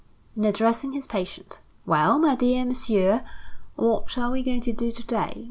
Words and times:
And 0.35 0.43
addressing 0.47 0.93
his 0.93 1.05
patient: 1.05 1.59
"Well, 1.85 2.17
my 2.17 2.33
dear 2.33 2.65
Monsieur, 2.65 3.23
what 3.75 4.17
are 4.17 4.31
we 4.31 4.41
going 4.41 4.61
to 4.61 4.73
do 4.73 4.91
to 4.91 5.03
day? 5.05 5.39